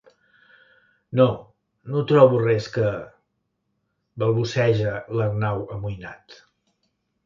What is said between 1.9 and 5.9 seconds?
no trobo res que... —balbuceja l'Arnau,